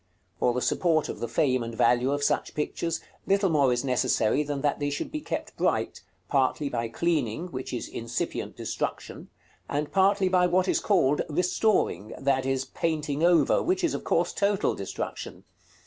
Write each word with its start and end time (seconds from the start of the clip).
For 0.39 0.55
the 0.55 0.63
support 0.63 1.09
of 1.09 1.19
the 1.19 1.27
fame 1.27 1.61
and 1.61 1.75
value 1.75 2.11
of 2.11 2.23
such 2.23 2.55
pictures, 2.55 3.01
little 3.27 3.51
more 3.51 3.71
is 3.71 3.85
necessary 3.85 4.41
than 4.41 4.61
that 4.61 4.79
they 4.79 4.89
should 4.89 5.11
be 5.11 5.21
kept 5.21 5.55
bright, 5.57 6.01
partly 6.27 6.69
by 6.69 6.87
cleaning, 6.87 7.51
which 7.51 7.71
is 7.71 7.87
incipient 7.87 8.57
destruction, 8.57 9.29
and 9.69 9.91
partly 9.91 10.27
by 10.27 10.47
what 10.47 10.67
is 10.67 10.79
called 10.79 11.21
"restoring," 11.29 12.15
that 12.17 12.47
is, 12.47 12.65
painting 12.65 13.21
over, 13.23 13.61
which 13.61 13.83
is 13.83 13.93
of 13.93 14.03
course 14.03 14.33
total 14.33 14.73
destruction. 14.73 15.43